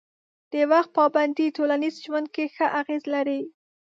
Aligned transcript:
د 0.51 0.53
وخت 0.71 0.89
پابندي 0.97 1.47
ټولنیز 1.57 1.95
ژوند 2.05 2.27
کې 2.35 2.43
ښه 2.55 2.67
اغېز 2.79 3.03
لري. 3.13 3.41